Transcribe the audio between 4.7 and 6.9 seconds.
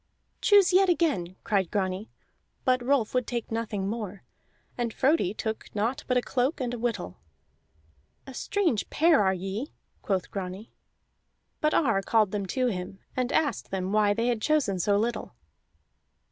and Frodi took naught but a cloak and a